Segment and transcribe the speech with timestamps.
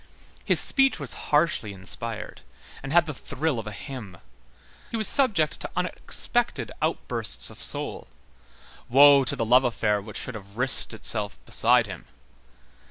[0.43, 2.41] His speech was harshly inspired,
[2.81, 4.17] and had the thrill of a hymn.
[4.89, 8.07] He was subject to unexpected outbursts of soul.
[8.89, 12.05] Woe to the love affair which should have risked itself beside him!